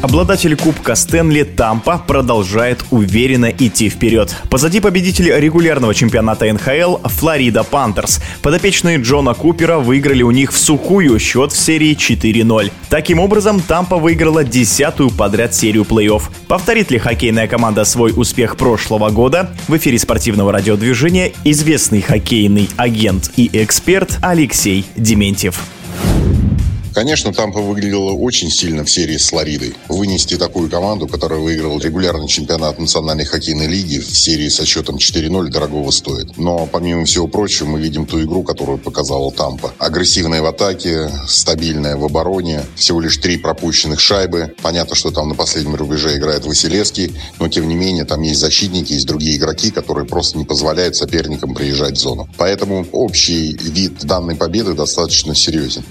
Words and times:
Обладатель 0.00 0.56
Кубка 0.56 0.94
Стэнли 0.94 1.42
Тампа 1.42 1.98
продолжает 1.98 2.84
уверенно 2.92 3.46
идти 3.46 3.88
вперед. 3.88 4.32
Позади 4.48 4.78
победитель 4.78 5.32
регулярного 5.36 5.92
чемпионата 5.92 6.52
НХЛ 6.52 6.98
Флорида 7.08 7.64
Пантерс. 7.64 8.20
Подопечные 8.40 8.98
Джона 8.98 9.34
Купера 9.34 9.78
выиграли 9.78 10.22
у 10.22 10.30
них 10.30 10.52
в 10.52 10.56
сухую 10.56 11.18
счет 11.18 11.50
в 11.50 11.58
серии 11.58 11.96
4-0. 11.96 12.70
Таким 12.88 13.18
образом, 13.18 13.60
Тампа 13.60 13.96
выиграла 13.96 14.44
десятую 14.44 15.10
подряд 15.10 15.52
серию 15.52 15.82
плей-офф. 15.82 16.22
Повторит 16.46 16.92
ли 16.92 16.98
хоккейная 16.98 17.48
команда 17.48 17.84
свой 17.84 18.12
успех 18.14 18.56
прошлого 18.56 19.10
года? 19.10 19.50
В 19.66 19.76
эфире 19.78 19.98
спортивного 19.98 20.52
радиодвижения 20.52 21.32
известный 21.42 22.02
хоккейный 22.02 22.68
агент 22.76 23.32
и 23.36 23.50
эксперт 23.52 24.18
Алексей 24.22 24.84
Дементьев. 24.96 25.60
Конечно, 26.98 27.32
Тампа 27.32 27.60
выглядела 27.60 28.10
очень 28.10 28.50
сильно 28.50 28.84
в 28.84 28.90
серии 28.90 29.18
с 29.18 29.28
Флоридой. 29.28 29.76
Вынести 29.88 30.36
такую 30.36 30.68
команду, 30.68 31.06
которая 31.06 31.38
выиграла 31.38 31.78
регулярный 31.78 32.26
чемпионат 32.26 32.80
Национальной 32.80 33.24
хоккейной 33.24 33.68
лиги 33.68 34.00
в 34.00 34.18
серии 34.18 34.48
со 34.48 34.66
счетом 34.66 34.96
4-0, 34.96 35.46
дорогого 35.46 35.92
стоит. 35.92 36.36
Но, 36.36 36.66
помимо 36.66 37.04
всего 37.04 37.28
прочего, 37.28 37.68
мы 37.68 37.80
видим 37.80 38.04
ту 38.04 38.20
игру, 38.24 38.42
которую 38.42 38.78
показала 38.78 39.30
Тампа. 39.30 39.72
Агрессивная 39.78 40.42
в 40.42 40.46
атаке, 40.46 41.08
стабильная 41.28 41.96
в 41.96 42.04
обороне, 42.04 42.64
всего 42.74 43.00
лишь 43.00 43.18
три 43.18 43.36
пропущенных 43.36 44.00
шайбы. 44.00 44.52
Понятно, 44.60 44.96
что 44.96 45.12
там 45.12 45.28
на 45.28 45.36
последнем 45.36 45.76
рубеже 45.76 46.16
играет 46.16 46.46
Василевский, 46.46 47.14
но, 47.38 47.46
тем 47.46 47.68
не 47.68 47.76
менее, 47.76 48.06
там 48.06 48.22
есть 48.22 48.40
защитники, 48.40 48.94
есть 48.94 49.06
другие 49.06 49.36
игроки, 49.36 49.70
которые 49.70 50.04
просто 50.04 50.36
не 50.36 50.44
позволяют 50.44 50.96
соперникам 50.96 51.54
приезжать 51.54 51.94
в 51.94 52.00
зону. 52.00 52.28
Поэтому 52.38 52.84
общий 52.90 53.52
вид 53.52 54.04
данной 54.04 54.34
победы 54.34 54.74
достаточно 54.74 55.36
серьезен. 55.36 55.84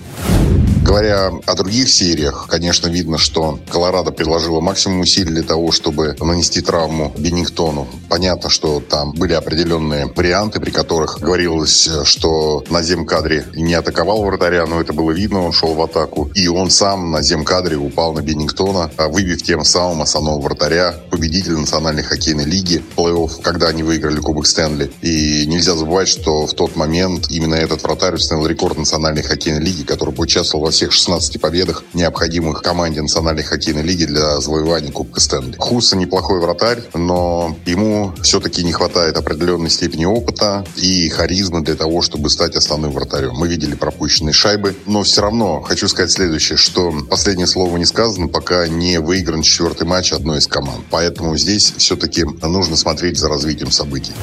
Говоря 0.88 1.34
о 1.46 1.54
других 1.56 1.90
сериях, 1.90 2.48
конечно, 2.48 2.88
видно, 2.88 3.18
что 3.18 3.60
Колорадо 3.70 4.12
приложила 4.12 4.62
максимум 4.62 5.02
усилий 5.02 5.32
для 5.32 5.44
того, 5.44 5.74
чтобы 5.74 6.16
нанести 6.22 6.62
травму 6.62 7.14
Беннингтону. 7.18 7.90
Понятно, 8.08 8.50
что 8.50 8.80
там 8.80 9.12
были 9.12 9.34
определенные 9.34 10.06
варианты, 10.06 10.62
при 10.62 10.72
которых 10.72 11.20
говорилось, 11.20 11.90
что 12.06 12.64
на 12.70 12.82
земкадре 12.84 13.46
не 13.54 13.74
атаковал 13.74 14.24
вратаря, 14.24 14.66
но 14.66 14.80
это 14.80 14.94
было 14.94 15.12
видно, 15.12 15.44
он 15.44 15.52
шел 15.52 15.74
в 15.74 15.82
атаку. 15.82 16.32
И 16.34 16.48
он 16.48 16.70
сам 16.70 17.12
на 17.12 17.22
земкадре 17.22 17.76
упал 17.76 18.14
на 18.14 18.22
Беннингтона, 18.22 18.90
выбив 19.10 19.44
тем 19.44 19.66
самым 19.66 20.04
основного 20.04 20.40
вратаря, 20.40 20.96
победителя 21.12 21.58
Национальной 21.58 22.04
хоккейной 22.04 22.46
лиги, 22.46 22.82
плей-офф, 22.96 23.42
когда 23.42 23.68
они 23.68 23.84
выиграли 23.84 24.22
Кубок 24.22 24.48
Стэнли. 24.48 24.90
И 25.02 25.46
нельзя 25.48 25.76
забывать, 25.76 26.08
что 26.08 26.48
в 26.48 26.54
тот 26.54 26.78
момент 26.78 27.30
именно 27.30 27.56
этот 27.56 27.84
вратарь 27.84 28.16
установил 28.16 28.48
рекорд 28.48 28.78
Национальной 28.78 29.24
хоккейной 29.24 29.62
лиги, 29.62 29.84
который 29.84 30.14
поучаствовал 30.14 30.64
во 30.64 30.77
всех 30.78 30.92
16 30.92 31.42
победах, 31.42 31.84
необходимых 31.96 32.62
команде 32.62 33.02
Национальной 33.02 33.42
хоккейной 33.42 33.82
лиги 33.82 34.06
для 34.06 34.40
завоевания 34.40 34.92
Кубка 34.92 35.20
Стэнли. 35.20 35.56
Хуса 35.58 35.98
неплохой 35.98 36.40
вратарь, 36.40 36.84
но 36.94 37.58
ему 37.66 38.14
все-таки 38.22 38.64
не 38.64 38.74
хватает 38.74 39.18
определенной 39.18 39.72
степени 39.72 40.06
опыта 40.06 40.64
и 40.76 41.10
харизмы 41.10 41.62
для 41.62 41.74
того, 41.74 42.04
чтобы 42.04 42.30
стать 42.30 42.56
основным 42.56 42.92
вратарем. 42.92 43.34
Мы 43.34 43.48
видели 43.48 43.74
пропущенные 43.74 44.34
шайбы, 44.34 44.76
но 44.86 45.02
все 45.02 45.22
равно 45.22 45.62
хочу 45.62 45.88
сказать 45.88 46.12
следующее, 46.12 46.58
что 46.58 46.94
последнее 47.10 47.48
слово 47.48 47.76
не 47.78 47.86
сказано, 47.86 48.28
пока 48.28 48.68
не 48.68 49.00
выигран 49.00 49.42
четвертый 49.42 49.88
матч 49.88 50.14
одной 50.14 50.38
из 50.38 50.46
команд. 50.46 50.86
Поэтому 50.92 51.36
здесь 51.38 51.74
все-таки 51.78 52.24
нужно 52.24 52.78
смотреть 52.78 53.18
за 53.18 53.30
развитием 53.30 53.72
событий. 53.72 54.14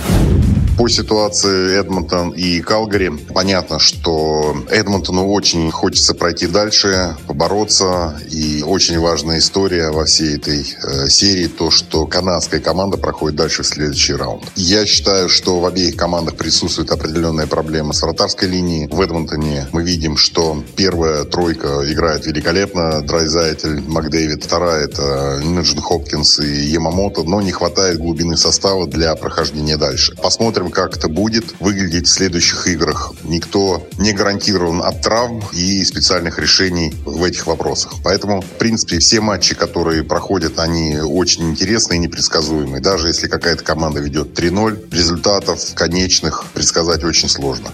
По 0.77 0.89
ситуации 0.89 1.79
Эдмонтон 1.79 2.31
и 2.31 2.61
Калгари, 2.61 3.11
понятно, 3.33 3.79
что 3.79 4.57
Эдмонтону 4.69 5.31
очень 5.31 5.71
хочется 5.71 6.15
пройти 6.15 6.49
дальше, 6.49 7.17
побороться. 7.29 8.21
И 8.29 8.65
очень 8.67 8.99
важная 8.99 9.39
история 9.39 9.91
во 9.91 10.05
всей 10.05 10.37
этой 10.37 10.67
э, 10.83 11.09
серии 11.09 11.47
то, 11.47 11.71
что 11.71 12.07
канадская 12.07 12.61
команда 12.61 12.97
проходит 12.97 13.37
дальше 13.37 13.63
в 13.63 13.67
следующий 13.67 14.15
раунд. 14.15 14.43
Я 14.57 14.85
считаю, 14.85 15.29
что 15.29 15.61
в 15.61 15.67
обеих 15.67 15.95
командах 15.97 16.35
присутствует 16.35 16.91
определенная 16.91 17.47
проблема 17.47 17.93
с 17.93 18.03
вратарской 18.03 18.49
линией. 18.49 18.89
В 18.89 19.01
Эдмонтоне 19.01 19.69
мы 19.71 19.85
видим, 19.85 20.17
что 20.17 20.61
первая 20.75 21.23
тройка 21.25 21.83
играет 21.91 22.27
великолепно. 22.27 23.01
Драйзайтель, 23.03 23.81
Макдэвид. 23.87 24.43
Вторая 24.43 24.87
это 24.87 25.41
Ниджин 25.41 25.81
Хопкинс 25.81 26.41
и 26.41 26.65
Ямамото. 26.67 27.23
Но 27.23 27.41
не 27.41 27.53
хватает 27.53 27.99
глубины 27.99 28.37
состава 28.37 28.89
для 28.89 29.15
прохождения 29.15 29.77
дальше. 29.77 30.17
Посмотрим, 30.17 30.64
посмотрим, 30.65 30.71
как 30.71 30.97
это 30.97 31.09
будет 31.09 31.55
выглядеть 31.61 32.07
в 32.07 32.11
следующих 32.11 32.67
играх. 32.67 33.13
Никто 33.25 33.87
не 33.99 34.13
гарантирован 34.13 34.83
от 34.83 35.03
травм 35.03 35.43
и 35.53 35.85
специальных 35.85 36.39
решений 36.39 36.95
в 37.05 37.23
этих 37.25 37.47
вопросах. 37.47 37.95
Поэтому, 38.03 38.41
в 38.41 38.59
принципе, 38.59 38.99
все 38.99 39.21
матчи, 39.21 39.55
которые 39.55 40.05
проходят, 40.05 40.59
они 40.59 40.99
очень 40.99 41.51
интересные 41.51 41.99
и 41.99 42.01
непредсказуемые. 42.01 42.81
Даже 42.81 43.09
если 43.09 43.29
какая-то 43.29 43.65
команда 43.65 44.01
ведет 44.01 44.39
3-0, 44.39 44.91
результатов 44.93 45.61
конечных 45.75 46.45
предсказать 46.55 47.05
очень 47.05 47.29
сложно. 47.29 47.71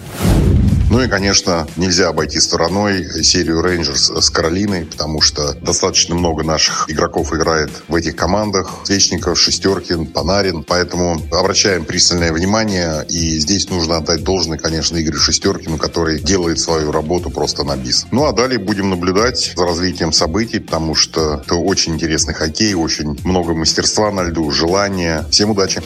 Ну 0.91 1.01
и, 1.01 1.07
конечно, 1.07 1.69
нельзя 1.77 2.09
обойти 2.09 2.41
стороной 2.41 3.23
серию 3.23 3.61
Рейнджерс 3.61 4.09
с 4.09 4.29
Каролиной, 4.29 4.83
потому 4.83 5.21
что 5.21 5.53
достаточно 5.53 6.15
много 6.15 6.43
наших 6.43 6.89
игроков 6.89 7.33
играет 7.33 7.71
в 7.87 7.95
этих 7.95 8.17
командах. 8.17 8.81
Свечников, 8.83 9.39
Шестеркин, 9.39 10.07
Панарин. 10.07 10.65
Поэтому 10.65 11.13
обращаем 11.31 11.85
пристальное 11.85 12.33
внимание. 12.33 13.05
И 13.07 13.39
здесь 13.39 13.69
нужно 13.69 13.97
отдать 13.97 14.25
должное, 14.25 14.57
конечно, 14.57 15.01
Игорю 15.01 15.17
Шестеркину, 15.17 15.77
который 15.77 16.19
делает 16.19 16.59
свою 16.59 16.91
работу 16.91 17.29
просто 17.29 17.63
на 17.63 17.77
бис. 17.77 18.05
Ну 18.11 18.25
а 18.25 18.33
далее 18.33 18.59
будем 18.59 18.89
наблюдать 18.89 19.53
за 19.55 19.65
развитием 19.65 20.11
событий, 20.11 20.59
потому 20.59 20.93
что 20.93 21.41
это 21.45 21.55
очень 21.55 21.93
интересный 21.93 22.33
хоккей, 22.33 22.73
очень 22.73 23.17
много 23.23 23.53
мастерства 23.53 24.11
на 24.11 24.23
льду, 24.23 24.51
желания. 24.51 25.25
Всем 25.31 25.51
удачи! 25.51 25.81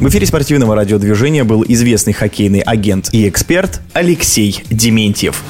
В 0.00 0.06
эфире 0.06 0.26
спортивного 0.26 0.76
радиодвижения 0.76 1.42
был 1.42 1.64
известный 1.66 2.12
хоккейный 2.12 2.60
агент 2.60 3.08
и 3.12 3.28
эксперт 3.28 3.80
Алексей 3.94 4.62
Дементьев. 4.70 5.42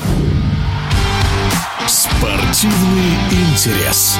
Спортивный 1.86 3.12
интерес. 3.30 4.18